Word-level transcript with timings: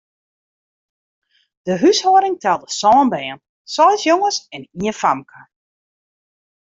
De 1.65 1.73
húshâlding 1.81 2.37
telde 2.43 2.69
sân 2.79 3.03
bern, 3.13 3.37
seis 3.75 3.99
jonges 4.07 4.37
en 4.55 4.61
ien 4.83 4.95
famke. 5.01 5.39